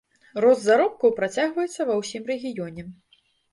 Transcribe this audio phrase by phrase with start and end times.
[0.45, 2.89] Рост заробкаў працягваецца ва ўсім рэгіёне.